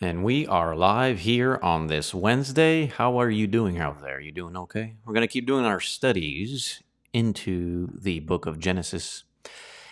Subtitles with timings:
[0.00, 2.86] And we are live here on this Wednesday.
[2.86, 4.20] How are you doing out there?
[4.20, 4.96] You doing okay?
[5.06, 6.82] We're going to keep doing our studies
[7.12, 9.22] into the book of Genesis.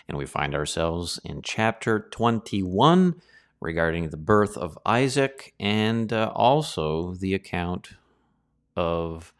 [0.08, 3.22] And we find ourselves in chapter 21
[3.60, 7.90] regarding the birth of Isaac and uh, also the account
[8.74, 9.32] of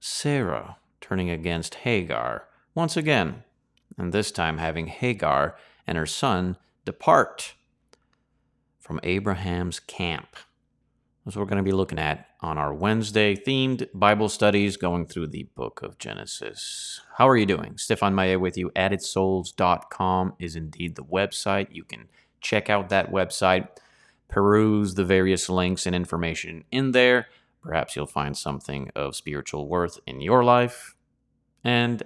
[0.00, 3.44] Sarah turning against Hagar once again,
[3.98, 5.56] and this time having Hagar
[5.86, 6.56] and her son
[6.86, 7.54] depart
[8.86, 10.36] from Abraham's camp.
[11.24, 15.06] That's what we're going to be looking at on our Wednesday themed Bible studies going
[15.06, 17.00] through the book of Genesis.
[17.16, 17.78] How are you doing?
[17.78, 18.70] Stefan Maye with you.
[18.76, 21.66] AddedSouls.com is indeed the website.
[21.72, 22.08] You can
[22.40, 23.66] check out that website,
[24.28, 27.26] peruse the various links and information in there.
[27.62, 30.94] Perhaps you'll find something of spiritual worth in your life.
[31.64, 32.04] And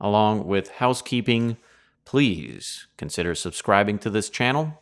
[0.00, 1.58] along with housekeeping,
[2.06, 4.78] please consider subscribing to this channel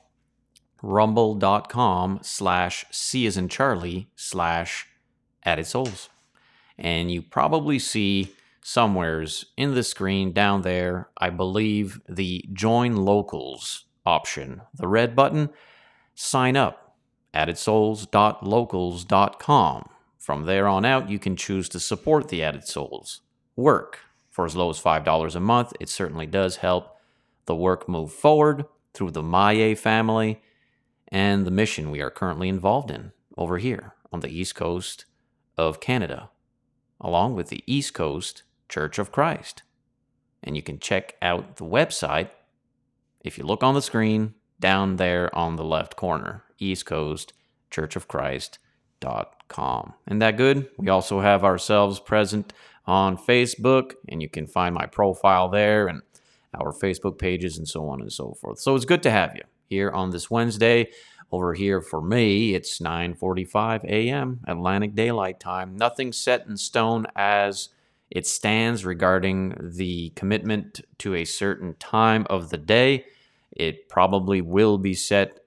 [0.83, 4.87] rumble.com slash C as in Charlie slash
[5.45, 6.09] added souls.
[6.77, 13.85] And you probably see somewheres in the screen down there, I believe, the join locals
[14.07, 15.51] option, the red button,
[16.15, 16.97] sign up,
[17.35, 19.89] addedsouls.locals.com.
[20.19, 23.23] From there on out, you can choose to support the Added Souls
[23.57, 25.73] work for as low as $5 a month.
[25.81, 26.97] It certainly does help
[27.47, 30.43] the work move forward through the Maye family
[31.09, 35.05] and the mission we are currently involved in over here on the East Coast
[35.57, 36.31] of Canada,
[37.01, 39.63] along with the East Coast Church of Christ.
[40.43, 42.31] And you can check out the website
[43.25, 47.33] if you look on the screen down there on the left corner, East Coast
[47.71, 49.95] Church of Christ.com.
[50.07, 50.69] Isn't that good?
[50.77, 52.53] We also have ourselves present
[52.87, 56.03] on Facebook, and you can find my profile there and
[56.55, 58.59] our Facebook pages and so on and so forth.
[58.61, 60.91] So it's good to have you here on this Wednesday.
[61.31, 64.41] Over here for me, it's 9:45 a.m.
[64.47, 65.77] Atlantic Daylight Time.
[65.77, 67.69] Nothing set in stone as
[68.11, 73.05] it stands regarding the commitment to a certain time of the day.
[73.53, 75.41] It probably will be set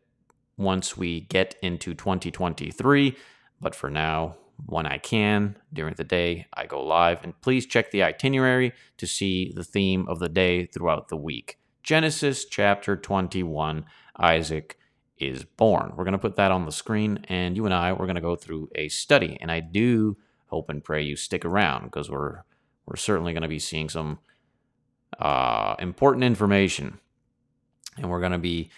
[0.58, 3.18] once we get into 2023,
[3.60, 4.36] but for now,
[4.68, 7.24] when I can during the day, I go live.
[7.24, 11.58] And please check the itinerary to see the theme of the day throughout the week.
[11.84, 13.86] Genesis chapter 21
[14.18, 14.78] Isaac
[15.18, 15.94] is born.
[15.96, 18.22] We're going to put that on the screen, and you and I, we're going to
[18.22, 19.38] go through a study.
[19.40, 20.18] And I do
[20.48, 22.44] hope and pray you stick around because we're
[22.86, 24.20] we're certainly going to be seeing some
[25.20, 27.00] uh, important information,
[27.98, 28.70] and we're going to be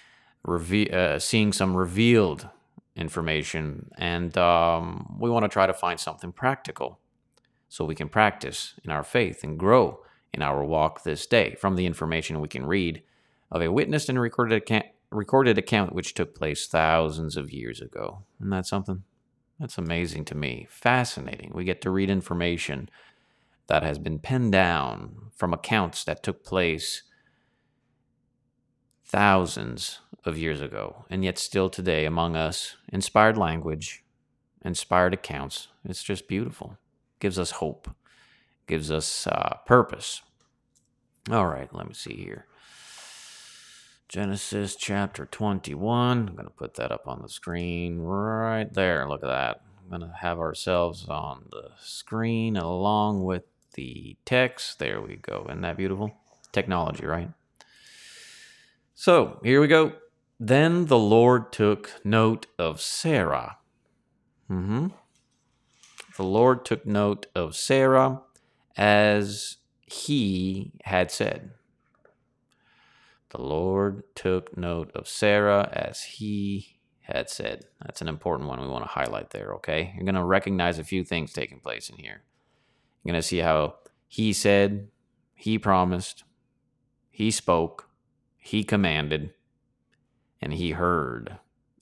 [0.44, 2.48] reve- uh, seeing some revealed
[2.96, 7.00] information, and um, we want to try to find something practical
[7.70, 10.00] so we can practice in our faith and grow
[10.32, 13.02] in our walk this day from the information we can read
[13.52, 18.24] of a witnessed and recorded account, recorded account which took place thousands of years ago.
[18.40, 19.04] Isn't that something?
[19.60, 20.68] That's amazing to me.
[20.70, 21.52] Fascinating.
[21.54, 22.90] We get to read information
[23.68, 27.04] that has been penned down from accounts that took place
[29.06, 34.04] thousands of years ago, and yet still today among us, inspired language,
[34.66, 35.68] inspired accounts.
[35.86, 36.78] It's just beautiful.
[37.20, 37.90] Gives us hope,
[38.68, 40.22] gives us uh, purpose.
[41.32, 42.48] All right, let me see here.
[44.14, 46.28] Genesis chapter 21.
[46.28, 49.10] I'm going to put that up on the screen right there.
[49.10, 49.62] Look at that.
[49.82, 53.42] I'm going to have ourselves on the screen along with
[53.74, 54.78] the text.
[54.78, 55.48] There we go.
[55.50, 56.14] Isn't that beautiful?
[56.52, 57.32] Technology, right?
[58.94, 59.94] So here we go.
[60.40, 63.58] Then the Lord took note of Sarah.
[64.48, 64.90] Mm-hmm.
[66.18, 68.22] The Lord took note of Sarah
[68.78, 69.58] as
[69.88, 71.50] he had said.
[73.34, 77.66] The Lord took note of Sarah as he had said.
[77.82, 79.92] That's an important one we want to highlight there, okay?
[79.96, 82.22] You're going to recognize a few things taking place in here.
[83.04, 83.76] You're going to see how
[84.08, 84.90] he said,
[85.34, 86.24] he promised,
[87.10, 87.90] he spoke,
[88.38, 89.34] he commanded,
[90.40, 91.38] and he heard,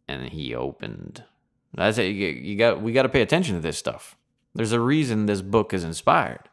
[0.07, 1.25] and he opened.
[1.73, 2.07] That's it.
[2.07, 4.15] You got we got to pay attention to this stuff.
[4.55, 6.49] There's a reason this book is inspired.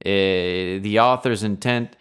[0.00, 1.96] It, eh, the author's intent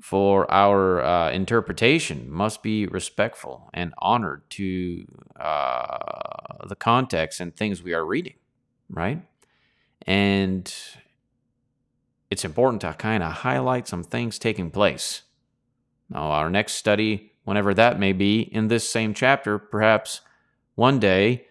[0.00, 5.04] for our uh, interpretation must be respectful and honored to
[5.38, 8.34] uh, the context and things we are reading,
[8.88, 9.22] right?
[10.06, 10.72] And
[12.30, 15.22] it's important to kind of highlight some things taking place.
[16.10, 20.20] Now, our next study, whenever that may be, in this same chapter, perhaps
[20.74, 21.46] one day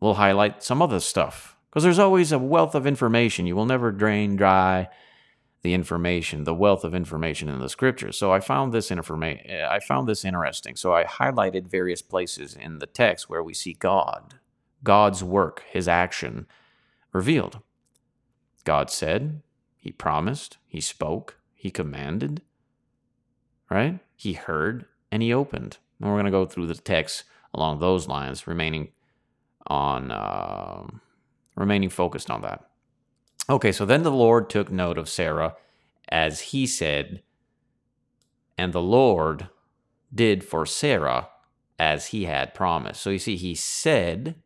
[0.00, 3.46] we'll highlight some other stuff because there's always a wealth of information.
[3.46, 4.88] You will never drain dry
[5.64, 8.18] the information, the wealth of information in the scriptures.
[8.18, 10.76] So I found this information I found this interesting.
[10.76, 14.34] So I highlighted various places in the text where we see God,
[14.84, 16.46] God's work, his action
[17.14, 17.60] revealed.
[18.64, 19.40] God said,
[19.78, 22.42] he promised, he spoke, he commanded,
[23.70, 24.00] right?
[24.16, 25.78] He heard and he opened.
[25.98, 27.24] And we're going to go through the text
[27.54, 28.88] along those lines, remaining
[29.66, 30.86] on uh,
[31.56, 32.68] remaining focused on that.
[33.48, 35.56] Okay, so then the Lord took note of Sarah
[36.08, 37.22] as he said,
[38.56, 39.48] and the Lord
[40.14, 41.28] did for Sarah
[41.78, 43.02] as he had promised.
[43.02, 44.36] So you see, he said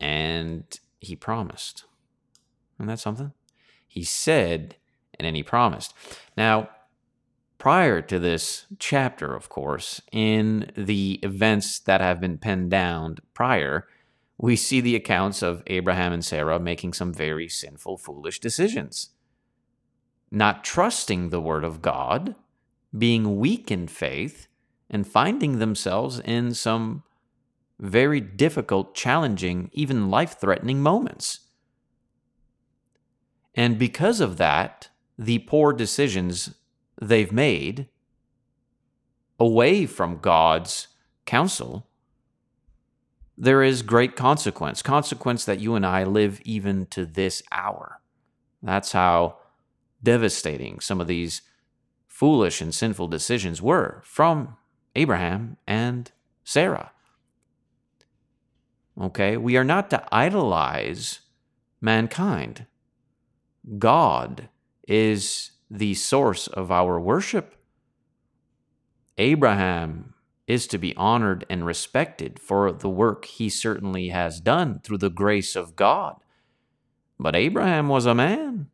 [0.00, 0.64] and
[1.00, 1.84] he promised.
[2.78, 3.32] And that's something?
[3.86, 4.76] He said
[5.18, 5.94] and then he promised.
[6.36, 6.70] Now,
[7.58, 13.86] prior to this chapter, of course, in the events that have been penned down prior,
[14.38, 19.10] we see the accounts of Abraham and Sarah making some very sinful, foolish decisions.
[20.30, 22.34] Not trusting the word of God,
[22.96, 24.48] being weak in faith,
[24.90, 27.02] and finding themselves in some
[27.78, 31.40] very difficult, challenging, even life threatening moments.
[33.54, 36.54] And because of that, the poor decisions
[37.00, 37.88] they've made
[39.38, 40.88] away from God's
[41.24, 41.86] counsel
[43.38, 48.00] there is great consequence, consequence that you and I live even to this hour.
[48.62, 49.38] That's how
[50.02, 51.42] devastating some of these
[52.06, 54.56] foolish and sinful decisions were from
[54.94, 56.10] Abraham and
[56.44, 56.92] Sarah.
[58.98, 61.20] Okay, we are not to idolize
[61.82, 62.66] mankind.
[63.78, 64.48] God
[64.88, 67.54] is the source of our worship.
[69.18, 70.14] Abraham
[70.46, 75.10] is to be honored and respected for the work he certainly has done through the
[75.10, 76.16] grace of God.
[77.18, 78.68] But Abraham was a man.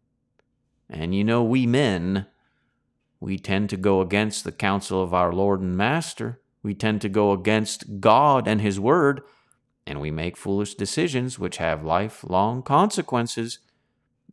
[0.90, 2.26] And you know, we men,
[3.20, 6.40] we tend to go against the counsel of our Lord and Master.
[6.62, 9.22] We tend to go against God and His Word,
[9.86, 13.58] and we make foolish decisions which have lifelong consequences.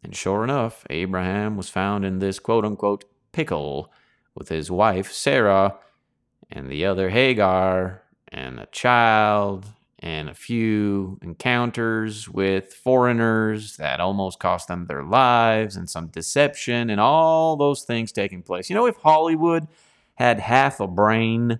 [0.04, 3.92] And sure enough, Abraham was found in this quote unquote pickle
[4.36, 5.78] with his wife, Sarah
[6.52, 9.66] and the other Hagar and a child
[10.00, 16.90] and a few encounters with foreigners that almost cost them their lives and some deception
[16.90, 18.70] and all those things taking place.
[18.70, 19.68] You know, if Hollywood
[20.16, 21.60] had half a brain,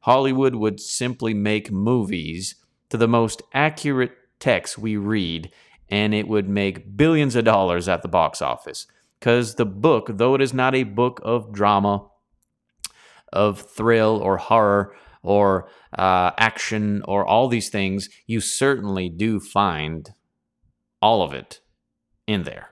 [0.00, 2.54] Hollywood would simply make movies
[2.88, 5.50] to the most accurate text we read
[5.90, 8.86] and it would make billions of dollars at the box office.
[9.20, 12.06] Because the book, though it is not a book of drama
[13.34, 20.14] of thrill or horror or uh, action or all these things, you certainly do find
[21.02, 21.60] all of it
[22.26, 22.70] in there.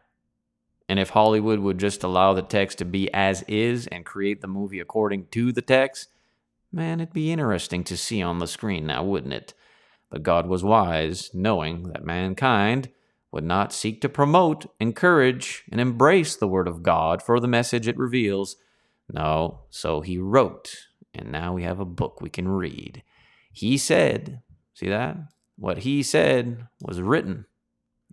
[0.89, 4.49] And if Hollywood would just allow the text to be as is and create the
[4.49, 6.09] movie according to the text,
[6.71, 9.55] man, it'd be interesting to see on the screen now, wouldn't it?
[10.11, 12.91] But God was wise, knowing that mankind
[13.31, 17.89] would not seek to promote, encourage, and embrace the Word of God for the message
[17.89, 18.57] it reveals
[19.11, 23.03] no, so he wrote, and now we have a book we can read.
[23.53, 24.43] He said,
[24.75, 25.17] see that?
[25.57, 27.47] What he said was written,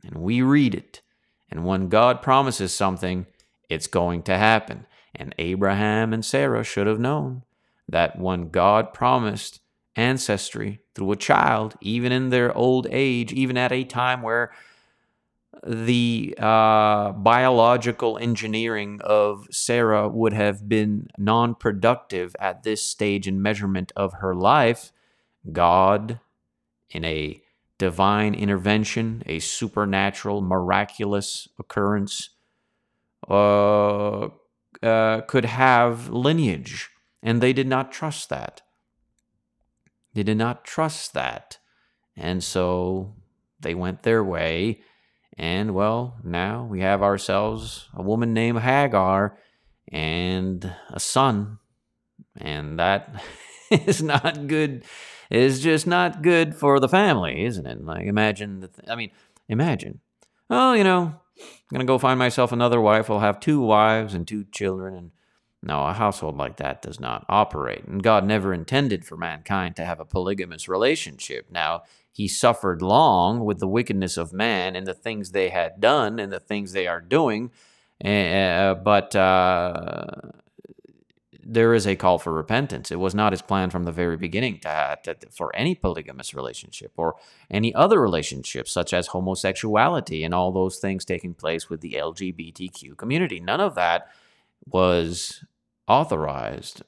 [0.03, 1.01] and we read it.
[1.49, 3.25] And when God promises something,
[3.69, 4.85] it's going to happen.
[5.15, 7.43] And Abraham and Sarah should have known
[7.87, 9.61] that when God promised
[9.95, 14.51] ancestry through a child, even in their old age, even at a time where
[15.65, 23.41] the uh, biological engineering of Sarah would have been non productive at this stage in
[23.41, 24.91] measurement of her life,
[25.51, 26.19] God,
[26.89, 27.41] in a
[27.77, 32.29] divine intervention, a supernatural, miraculous occurrence,
[33.29, 34.27] uh,
[34.83, 36.89] uh, could have lineage.
[37.21, 38.61] And they did not trust that.
[40.13, 41.57] They did not trust that.
[42.15, 43.15] And so
[43.59, 44.81] they went their way
[45.39, 49.37] and well, now we have ourselves a woman named Hagar
[49.89, 51.59] and a son.
[52.35, 53.23] And that
[53.71, 54.83] is not good.
[55.31, 57.85] Is just not good for the family, isn't it?
[57.85, 59.11] Like, imagine, th- I mean,
[59.47, 60.01] imagine.
[60.49, 61.03] Oh, you know,
[61.39, 63.09] I'm going to go find myself another wife.
[63.09, 64.93] I'll have two wives and two children.
[64.93, 65.11] And
[65.63, 67.85] no, a household like that does not operate.
[67.85, 71.45] And God never intended for mankind to have a polygamous relationship.
[71.49, 71.83] Now,
[72.19, 76.33] he suffered long with the wickedness of man and the things they had done and
[76.33, 77.49] the things they are doing.
[78.03, 80.05] Uh, but uh,
[81.41, 82.91] there is a call for repentance.
[82.91, 86.91] It was not his plan from the very beginning to, to, for any polygamous relationship
[86.97, 87.15] or
[87.49, 92.97] any other relationship, such as homosexuality and all those things taking place with the LGBTQ
[92.97, 93.39] community.
[93.39, 94.09] None of that
[94.65, 95.45] was
[95.87, 96.81] authorized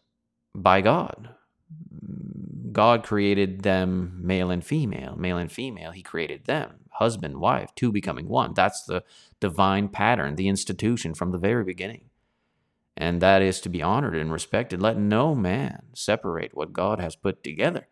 [0.54, 1.30] by God.
[2.72, 5.92] God created them male and female, male and female.
[5.92, 8.54] He created them, husband, wife, two becoming one.
[8.54, 9.04] That's the
[9.40, 12.10] divine pattern, the institution from the very beginning
[12.98, 14.82] and that is to be honored and respected.
[14.82, 17.88] Let no man separate what God has put together.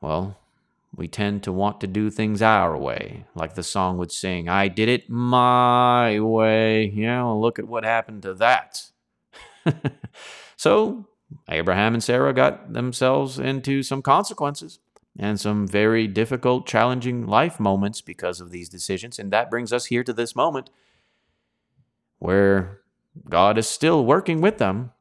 [0.00, 0.38] Well,
[0.94, 4.68] we tend to want to do things our way, like the song would sing, I
[4.68, 6.86] did it my way.
[6.94, 8.90] Yeah, well, look at what happened to that.
[10.56, 11.06] so,
[11.48, 14.78] Abraham and Sarah got themselves into some consequences
[15.18, 19.18] and some very difficult, challenging life moments because of these decisions.
[19.18, 20.70] And that brings us here to this moment
[22.18, 22.80] where
[23.28, 24.92] God is still working with them.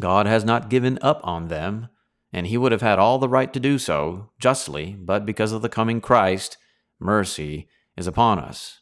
[0.00, 1.88] God has not given up on them,
[2.32, 5.62] and he would have had all the right to do so justly, but because of
[5.62, 6.56] the coming Christ,
[6.98, 8.80] mercy is upon us.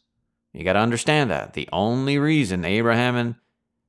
[0.53, 1.53] You got to understand that.
[1.53, 3.35] The only reason Abraham and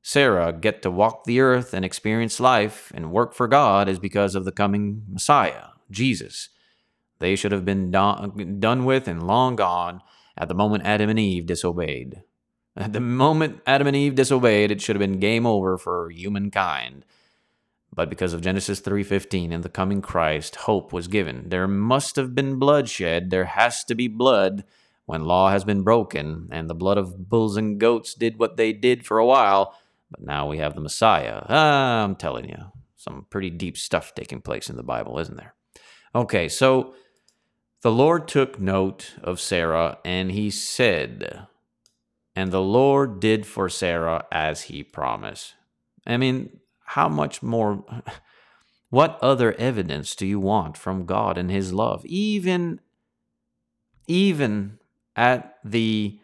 [0.03, 4.35] Sarah get to walk the earth and experience life and work for God is because
[4.35, 6.49] of the coming Messiah, Jesus.
[7.21, 10.03] They should have been done with and long gone
[10.37, 12.23] at the moment Adam and Eve disobeyed.
[12.77, 17.05] At the moment Adam and Eve disobeyed, it should have been game over for humankind.
[17.95, 21.51] But because of Genesis 3:15 and the coming Christ, hope was given.
[21.51, 23.31] There must have been bloodshed.
[23.31, 24.65] There has to be blood
[25.05, 28.73] when law has been broken, and the blood of bulls and goats did what they
[28.73, 29.77] did for a while.
[30.13, 31.43] But now we have the Messiah.
[31.49, 35.55] Ah, I'm telling you, some pretty deep stuff taking place in the Bible, isn't there?
[36.15, 36.95] Okay, so
[37.81, 41.47] the Lord took note of Sarah, and he said,
[42.37, 45.55] and the Lord did for Sarah as he promised.
[46.07, 47.85] I mean, how much more?
[48.91, 52.05] What other evidence do you want from God and his love?
[52.05, 52.79] Even,
[54.07, 54.81] even
[55.17, 56.21] at the,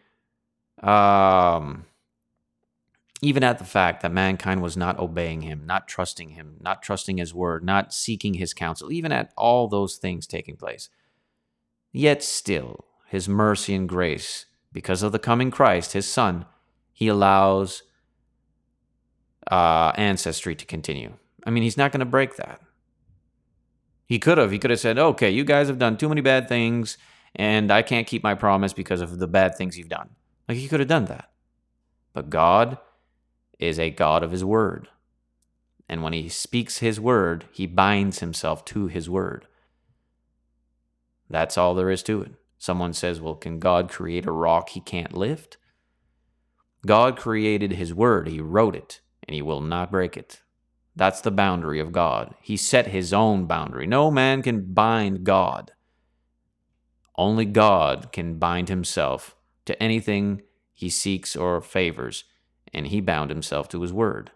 [0.83, 1.85] um,
[3.21, 7.17] even at the fact that mankind was not obeying him, not trusting him, not trusting
[7.17, 10.89] his word, not seeking his counsel, even at all those things taking place.
[11.91, 16.45] Yet still, his mercy and grace because of the coming Christ, his son,
[16.93, 17.83] he allows
[19.49, 21.13] uh, ancestry to continue.
[21.45, 22.61] I mean, he's not going to break that.
[24.05, 24.51] He could have.
[24.51, 26.97] He could have said, okay, you guys have done too many bad things,
[27.35, 30.09] and I can't keep my promise because of the bad things you've done.
[30.47, 31.31] Like, he could have done that.
[32.13, 32.77] But God
[33.59, 34.87] is a God of his word.
[35.87, 39.47] And when he speaks his word, he binds himself to his word.
[41.29, 42.31] That's all there is to it.
[42.57, 45.57] Someone says, well, can God create a rock he can't lift?
[46.85, 50.41] God created his word, he wrote it, and he will not break it.
[50.95, 52.35] That's the boundary of God.
[52.41, 53.87] He set his own boundary.
[53.87, 55.71] No man can bind God.
[57.15, 59.35] Only God can bind himself
[59.65, 60.41] to anything
[60.73, 62.23] he seeks or favors,
[62.73, 64.31] and he bound himself to his word.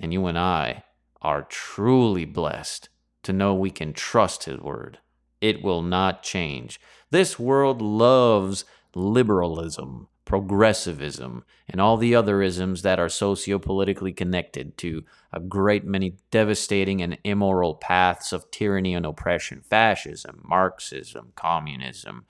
[0.00, 0.84] And you and I
[1.20, 2.88] are truly blessed
[3.24, 4.98] to know we can trust his word.
[5.40, 6.80] It will not change.
[7.10, 8.64] This world loves
[8.94, 16.16] liberalism, progressivism, and all the other isms that are sociopolitically connected to a great many
[16.30, 22.26] devastating and immoral paths of tyranny and oppression fascism, Marxism, communism,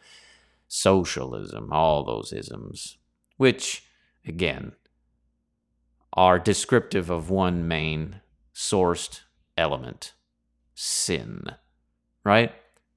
[0.69, 2.99] socialism, all those isms,
[3.37, 3.85] which,
[4.27, 4.73] again,
[6.13, 8.21] are descriptive of one main
[8.55, 9.21] sourced
[9.57, 10.15] element
[10.75, 11.45] sin,
[12.25, 12.53] right?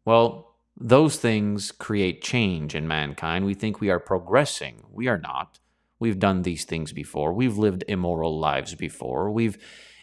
[0.05, 3.45] Well, those things create change in mankind.
[3.45, 4.83] We think we are progressing.
[4.91, 5.59] We are not.
[5.99, 7.33] We've done these things before.
[7.33, 9.29] We've lived immoral lives before.
[9.29, 9.57] We've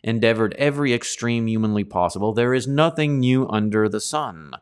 [0.05, 2.33] endeavored every extreme humanly possible.
[2.33, 4.53] There is nothing new under the sun.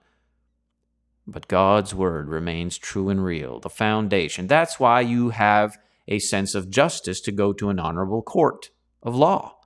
[1.26, 4.46] But God's word remains true and real, the foundation.
[4.46, 5.76] That's why you have
[6.08, 8.70] a sense of justice to go to an honorable court
[9.02, 9.56] of law,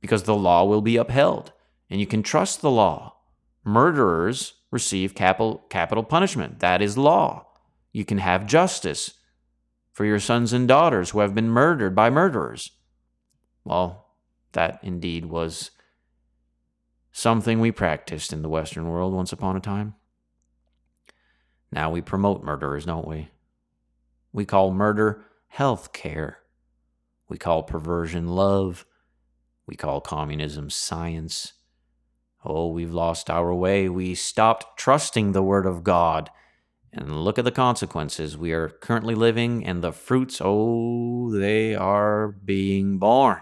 [0.00, 1.52] because the law will be upheld,
[1.88, 3.16] and you can trust the law.
[3.64, 6.60] Murderers receive capital, capital punishment.
[6.60, 7.46] That is law.
[7.92, 9.14] You can have justice
[9.92, 12.72] for your sons and daughters who have been murdered by murderers.
[13.64, 14.08] Well,
[14.52, 15.70] that indeed was
[17.12, 19.94] something we practiced in the Western world once upon a time.
[21.70, 23.28] Now we promote murderers, don't we?
[24.34, 26.40] We call murder health care.
[27.28, 28.84] We call perversion love.
[29.66, 31.54] We call communism science.
[32.44, 33.88] Oh, we've lost our way.
[33.88, 36.30] We stopped trusting the Word of God.
[36.92, 38.36] And look at the consequences.
[38.38, 43.40] We are currently living, and the fruits, oh, they are being born.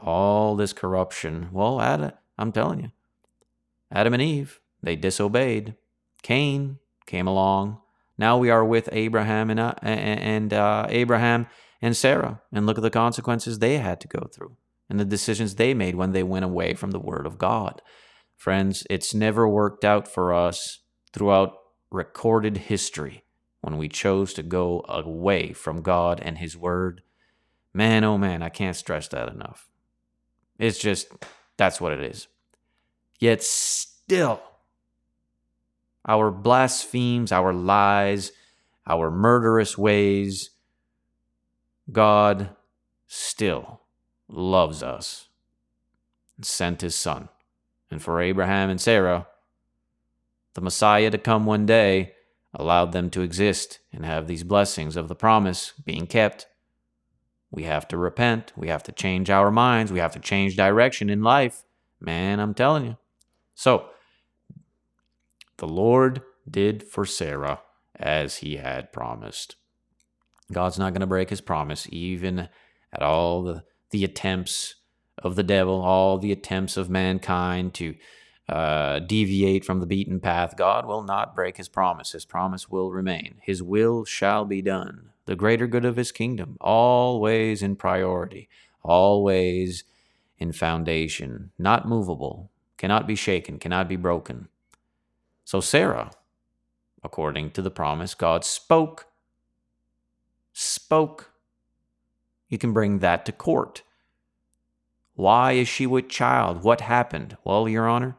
[0.00, 1.48] all this corruption.
[1.52, 2.92] Well, Adam, I'm telling you,
[3.90, 5.74] Adam and Eve, they disobeyed.
[6.22, 7.80] Cain came along.
[8.20, 11.46] Now we are with Abraham and uh, and uh, Abraham
[11.80, 14.58] and Sarah, and look at the consequences they had to go through
[14.90, 17.80] and the decisions they made when they went away from the Word of God.
[18.36, 20.80] Friends, it's never worked out for us
[21.14, 21.54] throughout
[21.90, 23.24] recorded history
[23.62, 27.00] when we chose to go away from God and His Word.
[27.72, 29.70] Man, oh man, I can't stress that enough.
[30.58, 31.08] It's just,
[31.56, 32.28] that's what it is.
[33.18, 34.42] Yet still,
[36.06, 38.32] our blasphemes, our lies,
[38.86, 40.50] our murderous ways,
[41.90, 42.50] God
[43.06, 43.80] still
[44.28, 45.28] loves us
[46.36, 47.28] and sent his son.
[47.90, 49.26] And for Abraham and Sarah,
[50.54, 52.14] the Messiah to come one day
[52.54, 56.46] allowed them to exist and have these blessings of the promise being kept.
[57.50, 58.52] We have to repent.
[58.56, 59.92] We have to change our minds.
[59.92, 61.64] We have to change direction in life.
[62.00, 62.96] Man, I'm telling you.
[63.54, 63.86] So,
[65.60, 67.60] the Lord did for Sarah
[67.96, 69.56] as he had promised.
[70.52, 72.48] God's not going to break his promise, even
[72.92, 74.74] at all the, the attempts
[75.22, 77.94] of the devil, all the attempts of mankind to
[78.48, 80.56] uh, deviate from the beaten path.
[80.56, 82.12] God will not break his promise.
[82.12, 83.36] His promise will remain.
[83.42, 85.10] His will shall be done.
[85.26, 88.48] The greater good of his kingdom, always in priority,
[88.82, 89.84] always
[90.38, 94.48] in foundation, not movable, cannot be shaken, cannot be broken.
[95.44, 96.10] So, Sarah,
[97.02, 99.06] according to the promise, God spoke
[100.52, 101.32] spoke.
[102.48, 103.82] You can bring that to court.
[105.14, 106.62] Why is she with child?
[106.62, 107.36] What happened?
[107.44, 108.16] Well, Your Honor,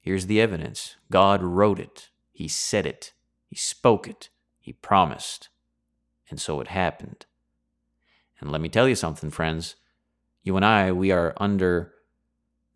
[0.00, 3.12] here's the evidence God wrote it, He said it,
[3.48, 4.28] He spoke it,
[4.60, 5.48] He promised.
[6.30, 7.26] And so it happened.
[8.40, 9.76] And let me tell you something, friends.
[10.42, 11.92] You and I, we are under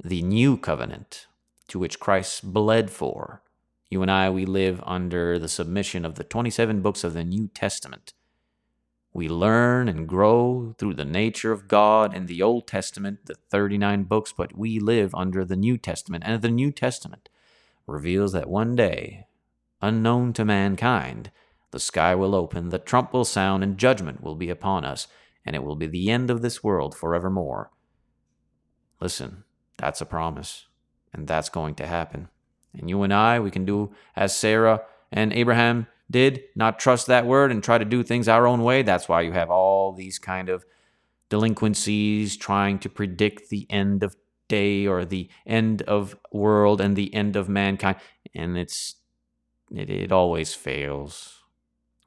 [0.02, 1.26] the new covenant
[1.68, 3.42] to which Christ bled for.
[3.88, 7.48] You and I, we live under the submission of the 27 books of the New
[7.48, 8.14] Testament.
[9.12, 14.04] We learn and grow through the nature of God in the Old Testament, the 39
[14.04, 16.24] books, but we live under the New Testament.
[16.26, 17.28] And the New Testament
[17.86, 19.26] reveals that one day,
[19.80, 21.30] unknown to mankind,
[21.70, 25.06] the sky will open, the trump will sound, and judgment will be upon us,
[25.44, 27.70] and it will be the end of this world forevermore.
[29.00, 29.44] Listen,
[29.78, 30.66] that's a promise,
[31.12, 32.28] and that's going to happen.
[32.78, 37.26] And you and I, we can do as Sarah and Abraham did not trust that
[37.26, 38.82] word and try to do things our own way.
[38.82, 40.64] That's why you have all these kind of
[41.28, 44.16] delinquencies trying to predict the end of
[44.48, 47.96] day or the end of world and the end of mankind.
[48.34, 48.96] And it's
[49.74, 51.40] it, it always fails.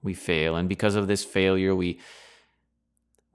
[0.01, 0.55] We fail.
[0.55, 1.99] And because of this failure we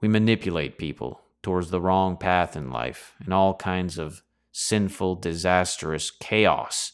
[0.01, 3.13] we manipulate people towards the wrong path in life.
[3.23, 6.93] And all kinds of sinful disastrous chaos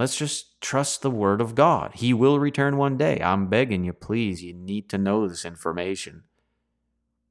[0.00, 1.90] Let's just trust the word of God.
[1.96, 3.20] He will return one day.
[3.22, 4.42] I'm begging you, please.
[4.42, 6.22] You need to know this information.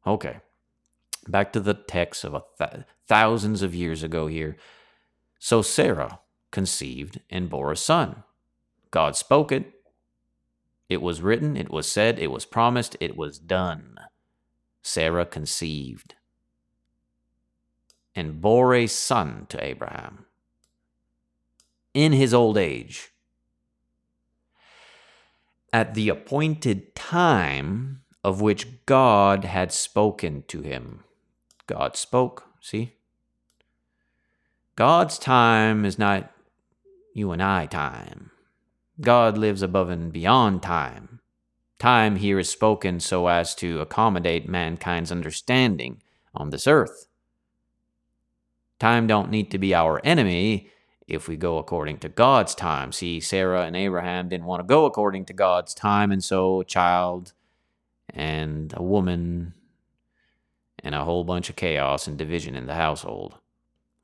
[0.05, 0.41] Okay,
[1.27, 4.55] back to the text of th- thousands of years ago here.
[5.39, 6.19] So Sarah
[6.51, 8.23] conceived and bore a son.
[8.91, 9.73] God spoke it.
[10.89, 13.97] It was written, it was said, it was promised, it was done.
[14.84, 16.13] Sarah conceived
[18.13, 20.27] and bore a son to Abraham
[21.93, 23.10] in his old age.
[25.71, 31.04] At the appointed time of which God had spoken to him.
[31.67, 32.93] God spoke, see?
[34.75, 36.32] God's time is not
[37.13, 38.32] you and I time.
[39.02, 41.19] God lives above and beyond time.
[41.78, 46.02] Time here is spoken so as to accommodate mankind's understanding
[46.36, 47.08] on this earth.
[48.80, 50.69] Time don't need to be our enemy
[51.10, 52.91] if we go according to God's time.
[52.91, 56.65] See, Sarah and Abraham didn't want to go according to God's time, and so a
[56.65, 57.34] child
[58.13, 59.54] and a woman
[60.84, 63.36] and a whole bunch of chaos and division in the household.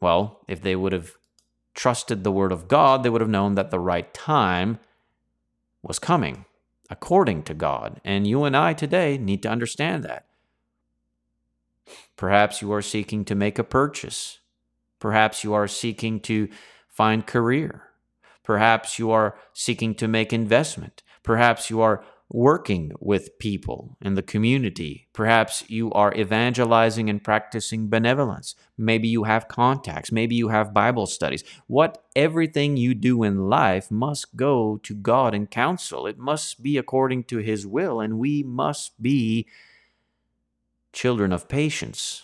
[0.01, 1.13] Well, if they would have
[1.73, 4.79] trusted the word of God, they would have known that the right time
[5.81, 6.45] was coming
[6.89, 8.01] according to God.
[8.03, 10.25] And you and I today need to understand that.
[12.15, 14.39] Perhaps you are seeking to make a purchase.
[14.99, 16.49] Perhaps you are seeking to
[16.95, 17.83] find career.
[18.43, 21.03] Perhaps you are seeking to make investment.
[21.23, 25.07] Perhaps you are working with people in the community.
[25.13, 28.55] Perhaps you are evangelizing and practicing benevolence.
[28.77, 30.11] Maybe you have contacts.
[30.11, 31.43] Maybe you have Bible studies.
[31.67, 36.07] What everything you do in life must go to God in counsel.
[36.07, 39.45] It must be according to His will, and we must be
[40.93, 42.23] children of patience.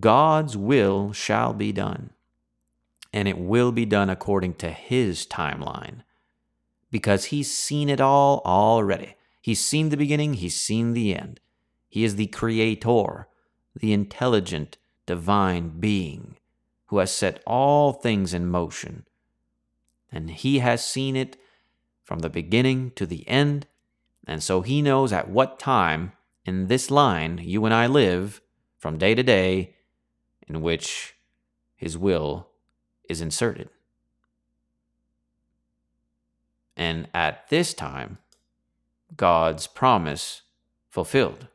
[0.00, 2.10] God's will shall be done.
[3.16, 6.02] And it will be done according to His timeline
[6.90, 9.16] because He's seen it all already.
[9.40, 11.40] He's seen the beginning, He's seen the end.
[11.88, 13.26] He is the Creator,
[13.74, 14.76] the intelligent,
[15.06, 16.36] divine being
[16.88, 19.06] who has set all things in motion.
[20.12, 21.38] And He has seen it
[22.04, 23.66] from the beginning to the end.
[24.26, 26.12] And so He knows at what time
[26.44, 28.42] in this line you and I live
[28.76, 29.74] from day to day
[30.46, 31.14] in which
[31.76, 32.50] His will
[33.08, 33.68] is inserted.
[36.76, 38.18] And at this time,
[39.16, 40.42] God's promise
[40.90, 41.48] fulfilled,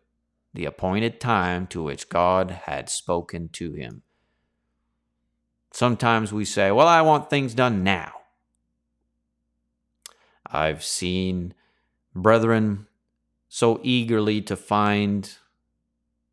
[0.54, 4.02] the appointed time to which God had spoken to him.
[5.72, 8.14] Sometimes we say, Well, I want things done now.
[10.46, 11.54] I've seen
[12.14, 12.88] brethren
[13.48, 15.38] so eagerly to find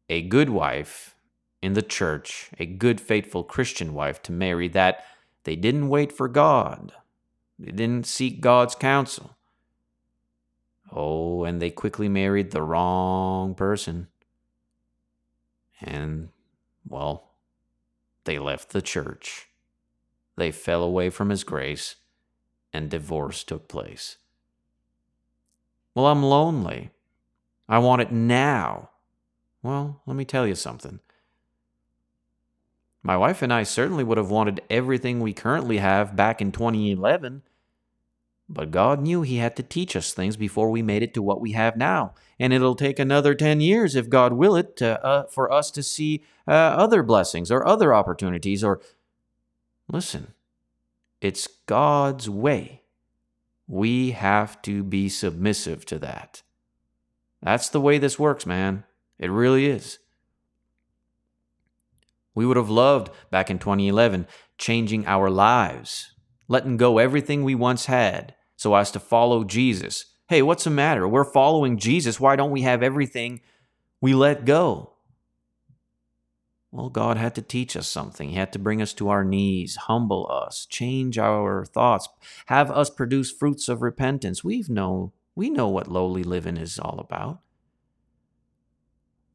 [0.08, 1.14] a good wife
[1.60, 5.04] in the church, a good, faithful Christian wife to marry, that
[5.44, 6.92] they didn't wait for God.
[7.58, 9.36] They didn't seek God's counsel.
[10.92, 14.08] Oh, and they quickly married the wrong person.
[15.80, 16.28] And,
[16.86, 17.30] well,
[18.24, 19.48] they left the church.
[20.36, 21.96] They fell away from His grace,
[22.72, 24.18] and divorce took place.
[25.94, 26.90] Well, I'm lonely.
[27.68, 28.90] I want it now.
[29.62, 31.00] Well, let me tell you something.
[33.02, 37.42] My wife and I certainly would have wanted everything we currently have back in 2011.
[38.48, 41.40] But God knew He had to teach us things before we made it to what
[41.40, 42.14] we have now.
[42.38, 45.82] And it'll take another 10 years, if God will it, to, uh, for us to
[45.82, 48.64] see uh, other blessings or other opportunities.
[48.64, 48.80] Or,
[49.90, 50.32] listen,
[51.20, 52.82] it's God's way.
[53.66, 56.42] We have to be submissive to that.
[57.42, 58.84] That's the way this works, man.
[59.18, 59.98] It really is.
[62.38, 66.14] We would have loved back in 2011 changing our lives,
[66.46, 70.04] letting go everything we once had so as to follow Jesus.
[70.28, 71.08] Hey, what's the matter?
[71.08, 72.20] We're following Jesus.
[72.20, 73.40] Why don't we have everything
[74.00, 74.92] we let go?
[76.70, 78.28] Well, God had to teach us something.
[78.28, 82.08] He had to bring us to our knees, humble us, change our thoughts,
[82.46, 84.44] have us produce fruits of repentance.
[84.44, 87.40] We've know we know what lowly living is all about.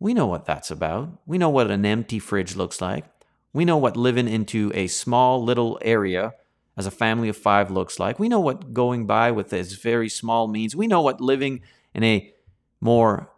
[0.03, 1.21] We know what that's about.
[1.25, 3.05] We know what an empty fridge looks like.
[3.53, 6.33] We know what living into a small little area
[6.75, 8.19] as a family of five looks like.
[8.19, 10.75] We know what going by with this very small means.
[10.75, 11.61] We know what living
[11.93, 12.33] in a
[12.81, 13.29] more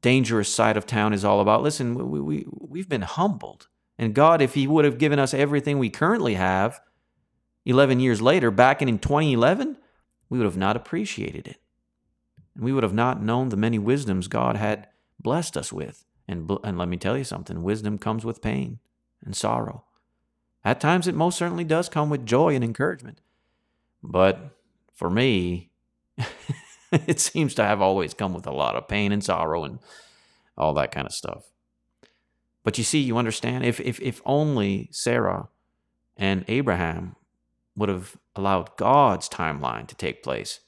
[0.00, 1.62] dangerous side of town is all about.
[1.62, 3.68] Listen, we, we, we've been humbled.
[4.00, 6.80] And God, if He would have given us everything we currently have
[7.64, 9.76] 11 years later, back in, in 2011,
[10.28, 11.61] we would have not appreciated it.
[12.54, 14.88] And we would have not known the many wisdoms God had
[15.18, 16.04] blessed us with.
[16.28, 18.78] And, and let me tell you something wisdom comes with pain
[19.24, 19.84] and sorrow.
[20.64, 23.20] At times, it most certainly does come with joy and encouragement.
[24.02, 24.56] But
[24.94, 25.70] for me,
[26.92, 29.80] it seems to have always come with a lot of pain and sorrow and
[30.56, 31.50] all that kind of stuff.
[32.64, 35.48] But you see, you understand, if, if, if only Sarah
[36.16, 37.16] and Abraham
[37.74, 40.60] would have allowed God's timeline to take place,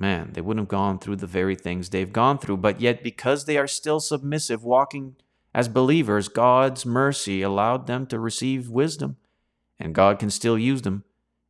[0.00, 2.58] man, they wouldn't have gone through the very things they've gone through.
[2.58, 5.16] But yet, because they are still submissive, walking
[5.54, 9.16] as believers, God's mercy allowed them to receive wisdom,
[9.78, 11.04] and God can still use them.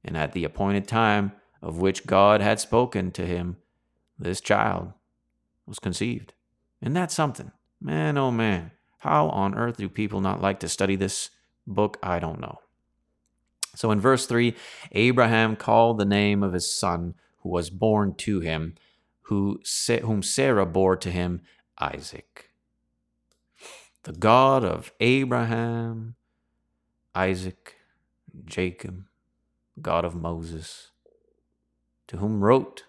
[0.04, 3.56] And at the appointed time of which God had spoken to him,
[4.18, 4.92] this child
[5.66, 6.32] was conceived.
[6.80, 7.52] And that's something?
[7.80, 11.30] Man, oh man, how on earth do people not like to study this
[11.66, 11.98] book?
[12.02, 12.60] I don't know.
[13.74, 14.54] So in verse 3,
[14.92, 18.74] Abraham called the name of his son who was born to him,
[19.22, 19.60] who,
[20.02, 21.42] whom Sarah bore to him,
[21.78, 22.50] Isaac.
[24.04, 26.14] The God of Abraham,
[27.14, 27.76] Isaac,
[28.44, 29.04] Jacob,
[29.80, 30.90] God of Moses,
[32.08, 32.84] to whom wrote,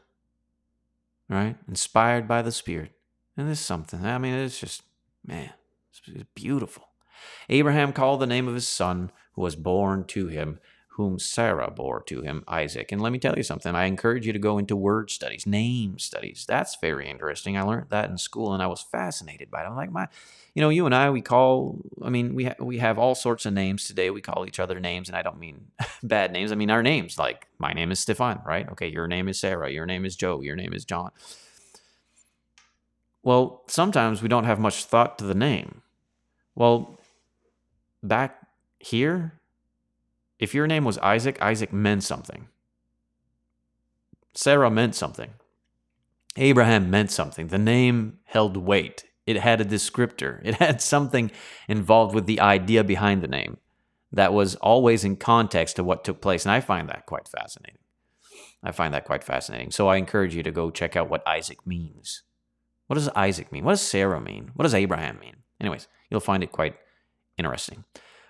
[1.28, 1.58] right?
[1.68, 2.92] Inspired by the Spirit.
[3.36, 4.84] And is something, I mean, it's just,
[5.26, 5.52] man,
[5.92, 6.90] it's beautiful.
[7.50, 10.60] Abraham called the name of his son who was born to him
[11.00, 12.92] whom Sarah bore to him, Isaac.
[12.92, 13.74] And let me tell you something.
[13.74, 16.44] I encourage you to go into word studies, name studies.
[16.46, 17.56] That's very interesting.
[17.56, 19.68] I learned that in school, and I was fascinated by it.
[19.68, 20.10] I'm like, my,
[20.54, 21.80] you know, you and I, we call.
[22.04, 24.10] I mean, we ha- we have all sorts of names today.
[24.10, 25.68] We call each other names, and I don't mean
[26.04, 26.52] bad names.
[26.52, 27.18] I mean our names.
[27.18, 28.70] Like my name is Stefan, right?
[28.72, 29.72] Okay, your name is Sarah.
[29.72, 30.42] Your name is Joe.
[30.42, 31.12] Your name is John.
[33.24, 35.82] Well, sometimes we don't have much thought to the name.
[36.56, 37.00] Well,
[38.04, 38.46] back
[38.80, 39.39] here
[40.40, 42.48] if your name was Isaac, Isaac meant something.
[44.34, 45.32] Sarah meant something.
[46.38, 47.48] Abraham meant something.
[47.48, 49.04] The name held weight.
[49.26, 50.40] It had a descriptor.
[50.44, 51.32] It had something
[51.68, 53.58] involved with the idea behind the name
[54.12, 56.46] that was always in context to what took place.
[56.46, 57.78] And I find that quite fascinating.
[58.64, 59.72] I find that quite fascinating.
[59.72, 62.24] So I encourage you to go check out what Isaac means.
[62.88, 63.64] What does Isaac mean?
[63.64, 64.52] What does Sarah mean?
[64.56, 65.38] What does Abraham mean?
[65.62, 66.76] Anyways, you'll find it quite
[67.38, 67.84] interesting.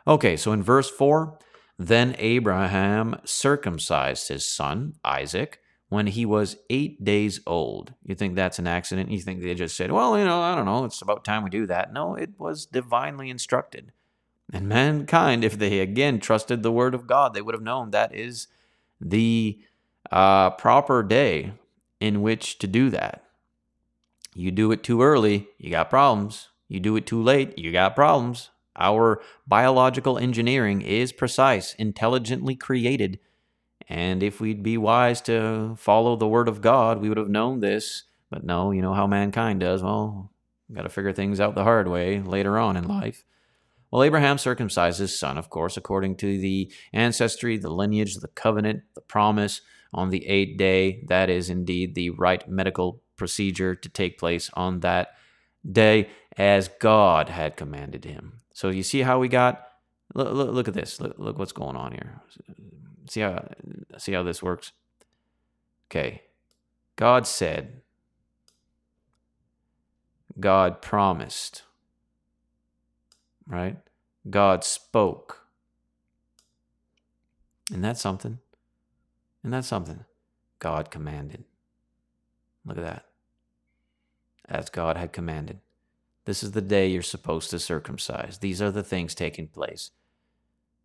[0.05, 1.39] Okay, so in verse 4,
[1.79, 7.93] then Abraham circumcised his son, Isaac, when he was eight days old.
[8.03, 9.09] You think that's an accident?
[9.09, 11.49] You think they just said, well, you know, I don't know, it's about time we
[11.49, 11.93] do that.
[11.93, 13.93] No, it was divinely instructed.
[14.51, 18.13] And mankind, if they again trusted the word of God, they would have known that
[18.13, 18.47] is
[18.99, 19.59] the
[20.11, 21.53] uh, proper day
[22.01, 23.23] in which to do that.
[24.35, 26.49] You do it too early, you got problems.
[26.67, 28.49] You do it too late, you got problems.
[28.79, 33.19] Our biological engineering is precise, intelligently created.
[33.87, 37.59] And if we'd be wise to follow the word of God, we would have known
[37.59, 38.03] this.
[38.29, 39.83] But no, you know how mankind does.
[39.83, 40.31] Well,
[40.73, 43.25] got to figure things out the hard way later on in life.
[43.91, 48.83] Well, Abraham circumcised his son, of course, according to the ancestry, the lineage, the covenant,
[48.93, 49.61] the promise
[49.91, 51.03] on the eighth day.
[51.07, 55.09] That is indeed the right medical procedure to take place on that
[55.69, 58.38] day as God had commanded him.
[58.59, 59.67] So you see how we got.
[60.13, 60.99] Look, look, look at this.
[60.99, 62.21] Look, look what's going on here.
[63.09, 63.47] See how
[63.97, 64.73] see how this works.
[65.87, 66.23] Okay,
[66.97, 67.81] God said.
[70.39, 71.63] God promised
[73.49, 73.77] right?
[74.29, 75.47] God spoke.
[77.73, 78.39] And that's something.
[79.43, 80.05] And that's something.
[80.59, 81.43] God commanded.
[82.65, 83.05] Look at that.
[84.47, 85.59] As God had commanded.
[86.29, 88.37] This is the day you're supposed to circumcise.
[88.37, 89.89] These are the things taking place.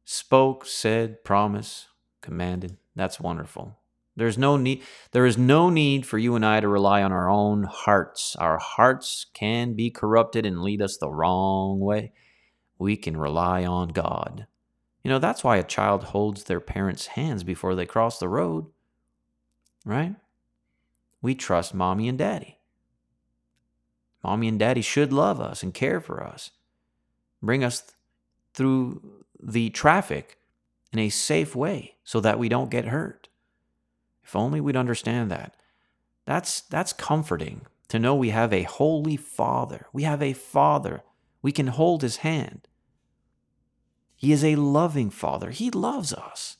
[0.03, 1.89] Spoke, said, promise,
[2.23, 2.79] commanded.
[2.97, 3.77] That's wonderful.
[4.17, 4.81] There's no need
[5.13, 8.35] there is no need for you and I to rely on our own hearts.
[8.37, 12.15] Our hearts can be corrupted and lead us the wrong way
[12.79, 14.47] we can rely on God.
[15.03, 18.65] You know, that's why a child holds their parents' hands before they cross the road,
[19.85, 20.15] right?
[21.21, 22.54] We trust mommy and daddy.
[24.25, 26.51] Mommy and daddy should love us and care for us,
[27.43, 27.93] bring us th-
[28.55, 30.39] through the traffic
[30.93, 33.29] in a safe way so that we don't get hurt.
[34.23, 35.55] If only we'd understand that.
[36.25, 39.87] That's, that's comforting to know we have a holy Father.
[39.93, 41.03] We have a Father
[41.43, 42.67] we can hold his hand.
[44.17, 45.51] He is a loving Father.
[45.51, 46.57] He loves us.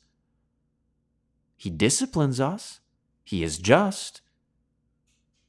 [1.57, 2.81] He disciplines us.
[3.23, 4.21] He is just.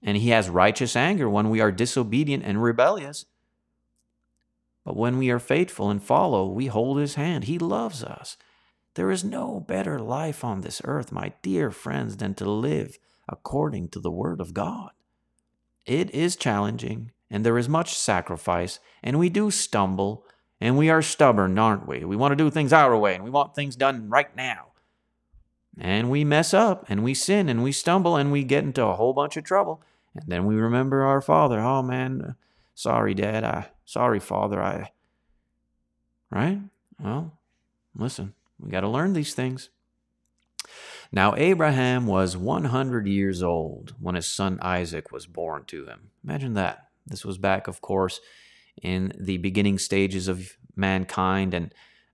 [0.06, 3.26] And he has righteous anger when we are disobedient and rebellious.
[4.84, 7.44] But when we are faithful and follow, we hold his hand.
[7.44, 8.36] He loves us.
[8.94, 13.88] There is no better life on this earth, my dear friends, than to live according
[13.88, 14.90] to the Word of God.
[15.84, 20.24] It is challenging, and there is much sacrifice, and we do stumble,
[20.60, 22.04] and we are stubborn, aren't we?
[22.04, 24.68] We want to do things our way, and we want things done right now.
[25.76, 28.94] And we mess up, and we sin, and we stumble, and we get into a
[28.94, 29.82] whole bunch of trouble.
[30.20, 31.60] And then we remember our Father.
[31.60, 32.36] Oh, man,
[32.74, 33.44] sorry, Dad.
[33.44, 34.62] I sorry, Father.
[34.62, 34.90] I.
[36.30, 36.60] Right?
[36.98, 37.38] Well,
[37.96, 39.70] listen, we got to learn these things.
[41.12, 46.10] Now, Abraham was 100 years old when his son Isaac was born to him.
[46.24, 46.88] Imagine that.
[47.06, 48.20] This was back, of course,
[48.82, 51.72] in the beginning stages of mankind, and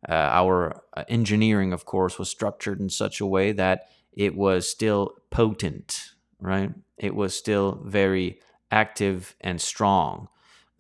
[0.08, 4.68] uh, our uh, engineering, of course, was structured in such a way that it was
[4.68, 6.70] still potent, right?
[7.02, 8.38] It was still very
[8.70, 10.28] active and strong.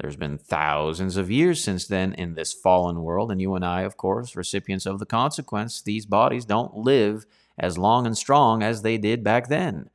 [0.00, 3.82] There's been thousands of years since then in this fallen world, and you and I,
[3.82, 7.26] of course, recipients of the consequence, these bodies don't live
[7.58, 9.90] as long and strong as they did back then.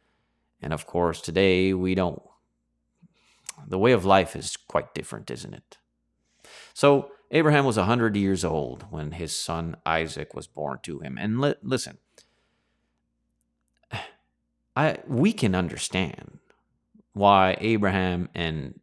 [0.62, 2.22] And of course, today we don't
[3.66, 5.78] the way of life is quite different, isn't it?
[6.74, 11.18] So Abraham was 100 years old when his son Isaac was born to him.
[11.18, 11.98] And li- listen,
[14.78, 16.38] I we can understand
[17.14, 18.80] why Abraham and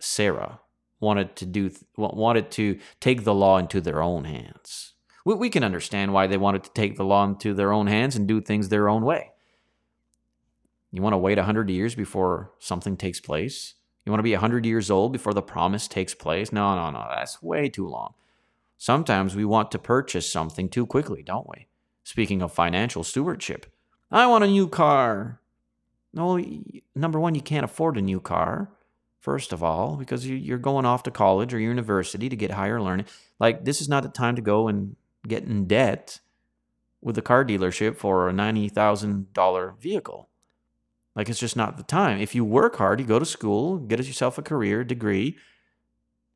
[0.00, 0.58] Sarah
[0.98, 4.94] wanted to do wanted to take the law into their own hands.
[5.24, 8.16] We, we can understand why they wanted to take the law into their own hands
[8.16, 9.30] and do things their own way.
[10.90, 13.74] You want to wait 100 years before something takes place?
[14.04, 16.52] You want to be 100 years old before the promise takes place?
[16.52, 17.06] No, no, no.
[17.08, 18.14] That's way too long.
[18.78, 21.68] Sometimes we want to purchase something too quickly, don't we?
[22.02, 23.66] Speaking of financial stewardship,
[24.10, 25.40] I want a new car.
[26.12, 26.42] No,
[26.94, 28.70] number one, you can't afford a new car,
[29.20, 33.06] first of all, because you're going off to college or university to get higher learning.
[33.38, 36.20] Like, this is not the time to go and get in debt
[37.02, 40.28] with a car dealership for a $90,000 vehicle.
[41.14, 42.20] Like it's just not the time.
[42.20, 45.36] If you work hard, you go to school, get yourself a career degree,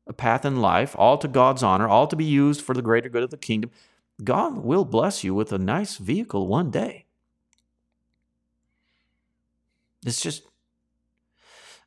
[0.07, 3.07] a path in life, all to God's honor, all to be used for the greater
[3.07, 3.69] good of the kingdom,
[4.23, 7.05] God will bless you with a nice vehicle one day.
[10.05, 10.43] It's just,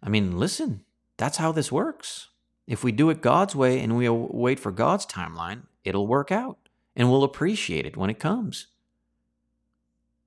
[0.03, 0.85] I mean, listen,
[1.17, 2.29] that's how this works.
[2.67, 6.59] If we do it God's way and we wait for God's timeline, it'll work out
[6.97, 8.69] and we'll appreciate it when it comes.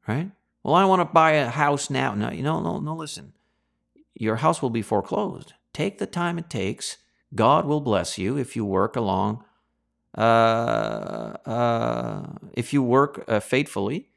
[0.08, 0.32] Right?
[0.64, 2.14] Well, I want to buy a house now.
[2.14, 3.34] No, no, no, no, listen.
[4.16, 5.54] Your house will be foreclosed.
[5.74, 6.98] Take the time it takes.
[7.34, 9.44] God will bless you if you work along,
[10.18, 10.22] uh,
[11.46, 14.10] uh, if you work uh, faithfully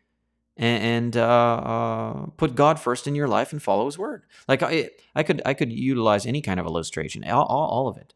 [0.56, 4.24] and, uh, uh, put God first in your life and follow His word.
[4.46, 7.96] Like I, I could, I could utilize any kind of illustration, all, all, all of
[7.96, 8.14] it.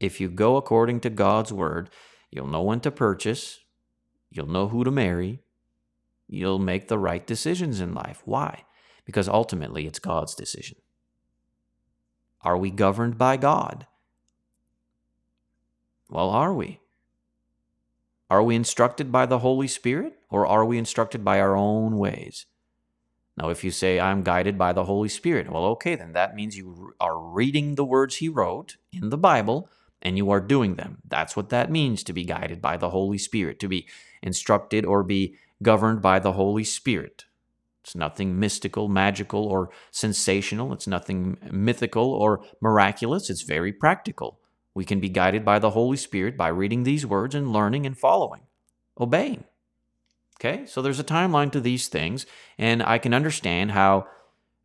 [0.00, 1.90] If you go according to God's word,
[2.30, 3.60] you'll know when to purchase,
[4.30, 5.42] you'll know who to marry,
[6.28, 8.22] you'll make the right decisions in life.
[8.24, 8.64] Why?
[9.04, 10.78] Because ultimately it's God's decision.
[12.42, 13.86] Are we governed by God?
[16.08, 16.80] Well, are we?
[18.30, 22.46] Are we instructed by the Holy Spirit or are we instructed by our own ways?
[23.36, 26.56] Now, if you say, I'm guided by the Holy Spirit, well, okay, then that means
[26.56, 29.70] you are reading the words He wrote in the Bible
[30.02, 30.98] and you are doing them.
[31.08, 33.86] That's what that means to be guided by the Holy Spirit, to be
[34.22, 37.24] instructed or be governed by the Holy Spirit.
[37.82, 40.72] It's nothing mystical, magical, or sensational.
[40.74, 43.30] It's nothing mythical or miraculous.
[43.30, 44.37] It's very practical.
[44.78, 47.98] We can be guided by the Holy Spirit by reading these words and learning and
[47.98, 48.42] following,
[49.00, 49.42] obeying.
[50.38, 54.06] Okay, so there's a timeline to these things, and I can understand how,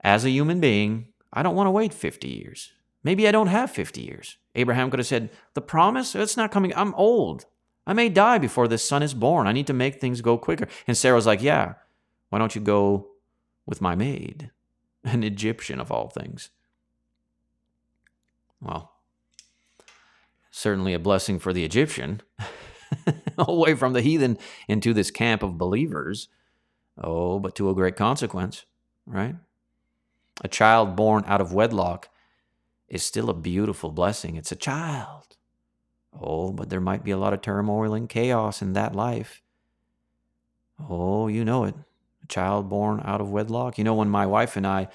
[0.03, 2.73] as a human being, I don't want to wait 50 years.
[3.03, 4.37] Maybe I don't have 50 years.
[4.53, 6.73] Abraham could have said, The promise, it's not coming.
[6.75, 7.47] I'm old.
[7.87, 9.47] I may die before this son is born.
[9.47, 10.67] I need to make things go quicker.
[10.85, 11.73] And Sarah was like, Yeah,
[12.29, 13.07] why don't you go
[13.65, 14.51] with my maid,
[15.03, 16.51] an Egyptian of all things?
[18.61, 18.92] Well,
[20.53, 22.21] certainly a blessing for the Egyptian,
[23.37, 24.37] away from the heathen
[24.67, 26.29] into this camp of believers.
[26.97, 28.65] Oh, but to a great consequence,
[29.07, 29.35] right?
[30.43, 32.09] A child born out of wedlock
[32.87, 34.35] is still a beautiful blessing.
[34.35, 35.37] It's a child.
[36.21, 39.41] Oh, but there might be a lot of turmoil and chaos in that life.
[40.87, 41.73] Oh, you know it.
[42.23, 43.79] A child born out of wedlock.
[43.79, 44.89] You know, when my wife and I,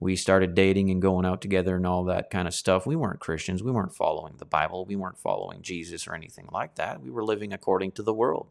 [0.00, 3.20] we started dating and going out together and all that kind of stuff, we weren't
[3.20, 3.62] Christians.
[3.62, 4.84] We weren't following the Bible.
[4.84, 7.00] We weren't following Jesus or anything like that.
[7.00, 8.48] We were living according to the world.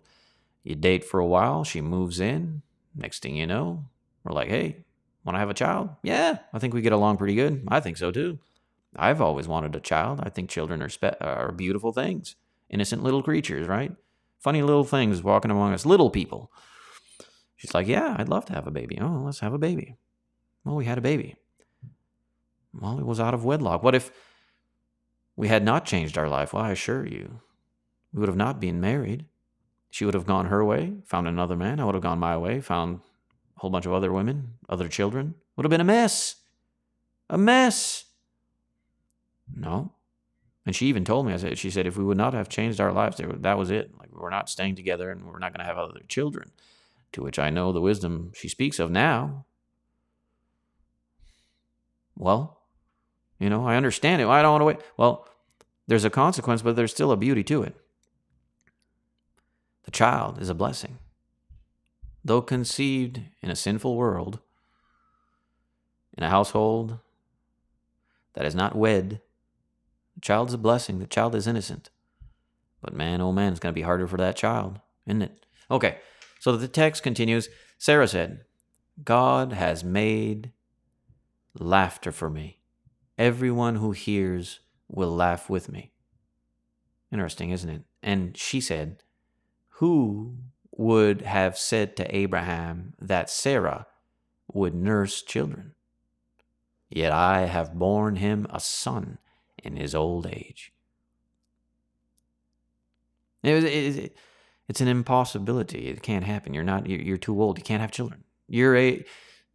[0.64, 2.62] You date for a while, she moves in.
[2.96, 3.86] Next thing you know,
[4.24, 4.78] we're like, hey,
[5.24, 5.90] want to have a child?
[6.04, 7.64] Yeah, I think we get along pretty good.
[7.68, 8.40] I think so too.
[8.96, 10.20] I've always wanted a child.
[10.24, 12.36] I think children are spe- are beautiful things,
[12.70, 13.92] innocent little creatures, right?
[14.40, 16.52] Funny little things walking among us, little people.
[17.56, 19.00] She's like, "Yeah, I'd love to have a baby.
[19.02, 19.96] Oh, let's have a baby."
[20.64, 21.36] Well, we had a baby.
[22.74, 23.84] Well, it was out of wedlock.
[23.84, 24.12] What if
[25.36, 26.54] we had not changed our life?
[26.54, 27.42] Well, I assure you,
[28.14, 29.26] we would have not been married.
[29.90, 31.80] She would have gone her way, found another man.
[31.80, 33.02] I would have gone my way, found
[33.56, 35.36] a whole bunch of other women, other children.
[35.56, 36.38] Would have been a mess.
[37.30, 38.06] A mess.
[39.56, 39.92] No.
[40.66, 42.80] And she even told me, I said, she said, if we would not have changed
[42.80, 43.92] our lives, that was it.
[44.00, 46.52] Like we're not staying together and we're not going to have other children.
[47.12, 49.46] To which I know the wisdom she speaks of now.
[52.18, 52.62] Well,
[53.40, 54.28] you know, I understand it.
[54.28, 54.80] I don't want to wait.
[54.98, 55.28] Well,
[55.88, 57.76] there's a consequence, but there's still a beauty to it.
[59.84, 61.00] The child is a blessing.
[62.24, 64.40] Though conceived in a sinful world,
[66.18, 67.00] in a household
[68.34, 69.20] that is not wed
[70.16, 71.00] the child is a blessing.
[71.00, 71.90] The child is innocent.
[72.82, 75.46] But man, oh man, it's going to be harder for that child, isn't it?
[75.72, 75.98] Okay,
[76.40, 77.50] so the text continues.
[77.78, 78.46] Sarah said,
[79.04, 80.52] God has made
[81.58, 82.60] laughter for me.
[83.18, 85.92] Everyone who hears will laugh with me.
[87.12, 87.84] Interesting, isn't it?
[88.02, 89.04] And she said,
[89.80, 90.38] Who
[90.72, 93.88] would have said to Abraham that Sarah
[94.52, 95.74] would nurse children?
[96.90, 99.18] Yet I have borne him a son
[99.64, 100.74] in his old age.
[103.44, 104.18] It, it,
[104.70, 105.88] it's an impossibility.
[105.88, 106.54] It can't happen.
[106.54, 106.88] You're not.
[106.88, 107.58] You're, you're too old.
[107.58, 108.24] You can't have children.
[108.48, 109.06] You're a.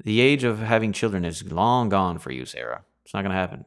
[0.05, 2.85] The age of having children is long gone for you, Sarah.
[3.05, 3.65] It's not going to happen.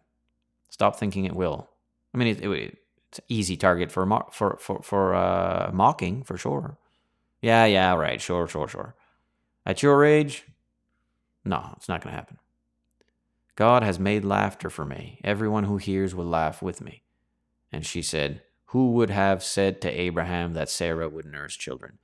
[0.70, 1.70] Stop thinking it will.
[2.14, 2.78] I mean, it, it,
[3.10, 6.78] it's an easy target for for for for uh, mocking for sure.
[7.42, 8.22] Yeah, yeah, right.
[8.22, 8.96] Sure, sure, sure.
[9.66, 10.46] At your age,
[11.44, 12.38] no, it's not going to happen.
[13.56, 15.20] God has made laughter for me.
[15.24, 17.04] Everyone who hears will laugh with me.
[17.72, 21.98] And she said, Who would have said to Abraham that Sarah would nurse children?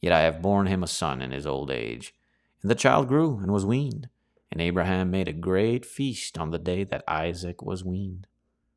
[0.00, 2.14] Yet I have borne him a son in his old age.
[2.62, 4.08] And the child grew and was weaned,
[4.50, 8.26] And Abraham made a great feast on the day that Isaac was weaned.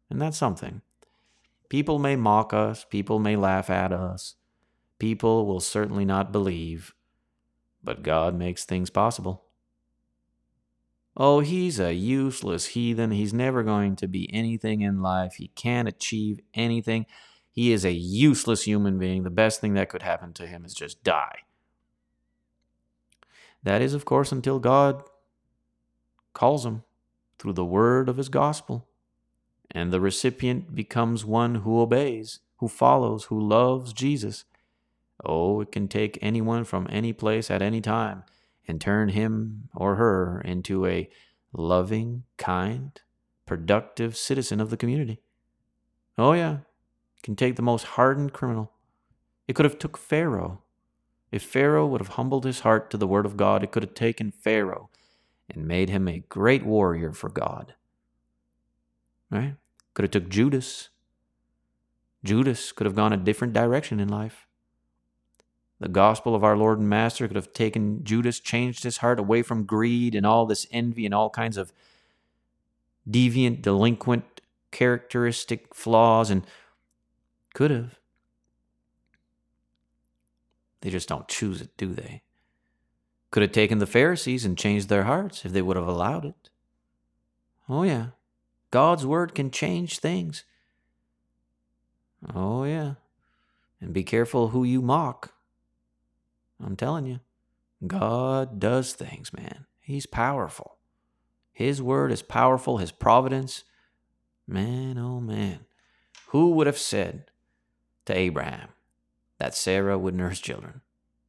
[0.10, 0.82] And that's something.
[1.70, 4.36] People may mock us, people may laugh at us,
[5.00, 6.94] people will certainly not believe,
[7.84, 9.46] but God makes things possible.
[11.18, 13.12] Oh, he's a useless heathen.
[13.12, 15.36] He's never going to be anything in life.
[15.36, 17.06] He can't achieve anything.
[17.52, 19.24] He is a useless human being.
[19.24, 21.40] The best thing that could happen to him is just die.
[23.66, 25.03] That is, of course, until God
[26.34, 26.84] calls him
[27.39, 28.88] through the word of his gospel.
[29.72, 34.45] And the recipient becomes one who obeys, who follows, who loves Jesus.
[35.26, 38.24] Oh, it can take anyone from any place at any time
[38.68, 41.09] and turn him or her into a
[41.51, 43.01] loving, kind,
[43.47, 45.22] productive citizen of the community.
[46.20, 46.57] Oh yeah,
[47.18, 48.72] it can take the most hardened criminal.
[49.47, 50.61] It could have took Pharaoh.
[51.36, 53.94] If Pharaoh would have humbled his heart to the word of God, it could have
[53.94, 54.90] taken Pharaoh
[55.50, 57.74] and made him a great warrior for God.
[59.30, 59.56] Right?
[59.94, 60.88] Could have took Judas.
[62.24, 64.48] Judas could have gone a different direction in life.
[65.82, 69.42] The gospel of our Lord and Master could have taken Judas, changed his heart away
[69.42, 71.74] from greed and all this envy and all kinds of
[73.06, 74.40] deviant, delinquent
[74.72, 76.48] characteristic flaws, and
[77.54, 78.00] could have.
[80.86, 82.22] They just don't choose it, do they?
[83.32, 86.52] Could have taken the Pharisees and changed their hearts if they would have allowed it.
[87.68, 88.10] Oh, yeah.
[88.70, 90.44] God's word can change things.
[92.36, 92.94] Oh, yeah.
[93.82, 95.34] And be careful who you mock.
[96.64, 97.20] I'm telling you,
[97.88, 99.66] God does things, man.
[99.80, 100.78] He's powerful.
[101.52, 103.64] His word is powerful, His providence.
[104.48, 105.66] Man, oh man.
[106.28, 107.32] Who would have said
[108.06, 108.70] to Abraham
[109.40, 110.82] that Sarah would nurse children?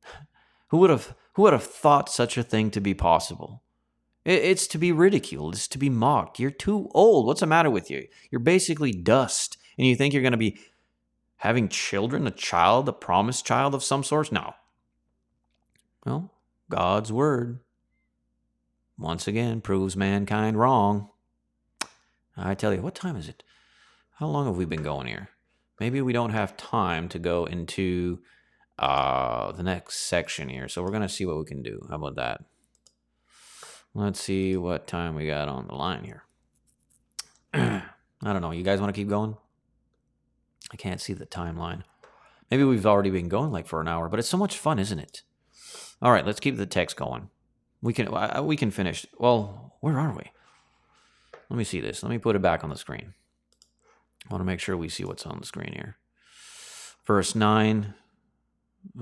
[0.69, 3.63] who would have who would have thought such a thing to be possible?
[4.25, 5.55] It's to be ridiculed.
[5.55, 6.41] It's to be mocked.
[6.41, 7.27] You're too old.
[7.27, 8.09] What's the matter with you?
[8.31, 9.57] You're basically dust.
[9.79, 10.59] And you think you're going to be
[11.37, 14.33] having children, a child, a promised child of some sort?
[14.33, 14.55] No.
[16.05, 16.33] Well,
[16.69, 17.61] God's word
[18.99, 21.11] once again proves mankind wrong.
[22.37, 23.45] I tell you, what time is it?
[24.15, 25.29] How long have we been going here?
[25.79, 28.20] Maybe we don't have time to go into
[28.79, 30.68] uh, the next section here.
[30.68, 31.87] So we're going to see what we can do.
[31.89, 32.45] How about that?
[33.95, 36.24] Let's see what time we got on the line here.
[37.55, 37.83] I
[38.22, 38.51] don't know.
[38.51, 39.37] You guys want to keep going?
[40.72, 41.83] I can't see the timeline.
[42.51, 44.99] Maybe we've already been going like for an hour, but it's so much fun, isn't
[44.99, 45.22] it?
[46.03, 47.31] All right, let's keep the text going.
[47.83, 48.09] We can
[48.45, 49.07] we can finish.
[49.18, 50.31] Well, where are we?
[51.49, 52.03] Let me see this.
[52.03, 53.14] Let me put it back on the screen.
[54.29, 55.97] I want to make sure we see what's on the screen here.
[57.05, 57.95] Verse 9.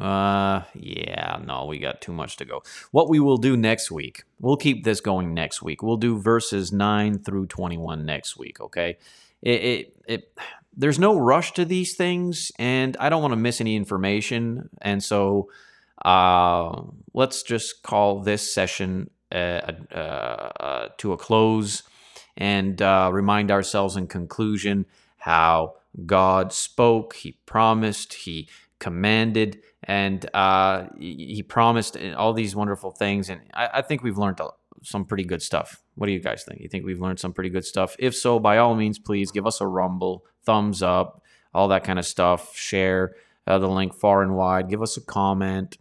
[0.01, 2.63] Uh yeah, no, we got too much to go.
[2.91, 4.25] What we will do next week.
[4.41, 5.83] We'll keep this going next week.
[5.83, 8.97] We'll do verses 9 through 21 next week, okay?
[9.43, 10.39] It it, it
[10.77, 15.03] there's no rush to these things and I don't want to miss any information and
[15.03, 15.51] so
[16.05, 21.83] uh, let's just call this session uh, uh, uh to a close
[22.37, 24.87] and uh, remind ourselves in conclusion
[25.25, 25.73] how
[26.05, 28.47] God spoke, He promised, He
[28.79, 33.31] commanded, and uh, He promised all these wonderful things.
[33.31, 34.39] And I, I think we've learned
[34.83, 35.83] some pretty good stuff.
[35.95, 36.61] What do you guys think?
[36.61, 37.97] You think we've learned some pretty good stuff?
[37.99, 41.23] If so, by all means, please give us a rumble, thumbs up,
[41.55, 42.55] all that kind of stuff.
[42.55, 43.15] Share
[43.47, 44.69] uh, the link far and wide.
[44.69, 45.79] Give us a comment.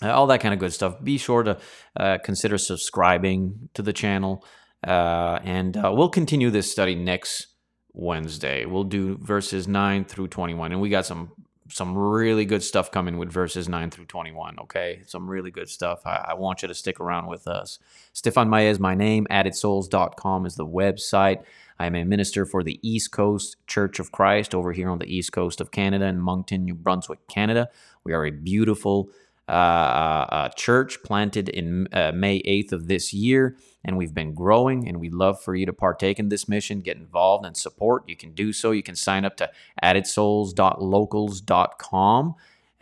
[0.00, 1.02] Uh, all that kind of good stuff.
[1.02, 1.58] Be sure to
[1.96, 4.44] uh, consider subscribing to the channel.
[4.86, 7.51] Uh, and uh, we'll continue this study next
[7.94, 8.64] Wednesday.
[8.64, 10.72] We'll do verses 9 through 21.
[10.72, 11.32] And we got some
[11.68, 15.00] some really good stuff coming with verses 9 through 21 okay?
[15.06, 16.02] Some really good stuff.
[16.04, 17.78] I, I want you to stick around with us.
[18.12, 19.26] Stefan maya is my name.
[19.30, 21.42] Addedsouls.com is the website.
[21.78, 25.32] I'm a minister for the east coast church of christ over here on the east
[25.32, 27.70] coast of canada in moncton new brunswick canada.
[28.04, 29.10] We are a beautiful
[29.48, 34.34] uh, uh, uh, church planted in uh, May 8th of this year, and we've been
[34.34, 34.88] growing.
[34.88, 38.08] And we'd love for you to partake in this mission, get involved, and support.
[38.08, 38.70] You can do so.
[38.70, 39.50] You can sign up to
[39.82, 42.34] addedsouls.locals.com.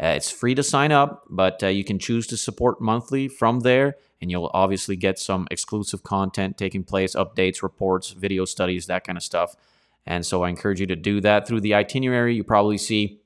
[0.03, 3.61] Uh, it's free to sign up, but uh, you can choose to support monthly from
[3.61, 9.05] there, and you'll obviously get some exclusive content taking place, updates, reports, video studies, that
[9.05, 9.57] kind of stuff.
[10.07, 12.35] And so I encourage you to do that through the itinerary.
[12.35, 13.21] You probably see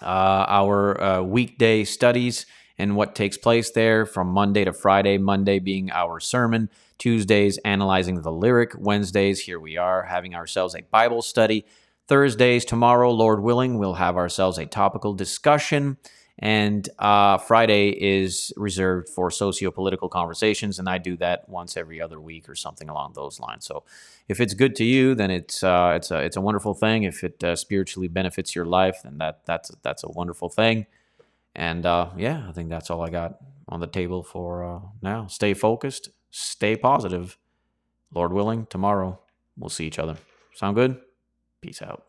[0.00, 2.46] uh, our uh, weekday studies
[2.80, 5.18] and what takes place there from Monday to Friday.
[5.18, 10.82] Monday being our sermon, Tuesdays analyzing the lyric, Wednesdays, here we are having ourselves a
[10.82, 11.66] Bible study.
[12.08, 15.98] Thursdays, tomorrow, Lord willing, we'll have ourselves a topical discussion.
[16.42, 22.18] And uh, Friday is reserved for socio-political conversations, and I do that once every other
[22.18, 23.66] week or something along those lines.
[23.66, 23.84] So,
[24.26, 27.02] if it's good to you, then it's uh, it's a it's a wonderful thing.
[27.02, 30.86] If it uh, spiritually benefits your life, then that that's that's a wonderful thing.
[31.54, 33.36] And uh, yeah, I think that's all I got
[33.68, 35.26] on the table for uh, now.
[35.26, 37.38] Stay focused, stay positive.
[38.12, 39.20] Lord willing, tomorrow
[39.56, 40.16] we'll see each other.
[40.54, 41.00] Sound good?
[41.60, 42.04] Peace out.